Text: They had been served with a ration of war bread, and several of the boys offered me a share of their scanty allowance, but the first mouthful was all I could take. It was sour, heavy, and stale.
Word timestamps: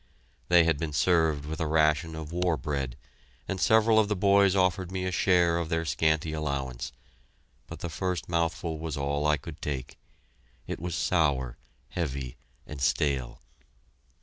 They 0.47 0.63
had 0.63 0.79
been 0.79 0.93
served 0.93 1.45
with 1.45 1.59
a 1.59 1.67
ration 1.67 2.15
of 2.15 2.31
war 2.31 2.57
bread, 2.57 2.97
and 3.47 3.61
several 3.61 3.99
of 3.99 4.07
the 4.07 4.15
boys 4.15 4.55
offered 4.55 4.91
me 4.91 5.05
a 5.05 5.11
share 5.11 5.59
of 5.59 5.69
their 5.69 5.85
scanty 5.85 6.33
allowance, 6.33 6.91
but 7.67 7.81
the 7.81 7.89
first 7.91 8.27
mouthful 8.27 8.79
was 8.79 8.97
all 8.97 9.27
I 9.27 9.37
could 9.37 9.61
take. 9.61 9.99
It 10.65 10.79
was 10.79 10.95
sour, 10.95 11.59
heavy, 11.89 12.35
and 12.65 12.81
stale. 12.81 13.43